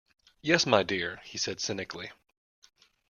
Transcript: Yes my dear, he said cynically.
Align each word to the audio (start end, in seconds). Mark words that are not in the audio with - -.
Yes 0.41 0.65
my 0.65 0.81
dear, 0.81 1.21
he 1.25 1.37
said 1.37 1.59
cynically. 1.59 2.09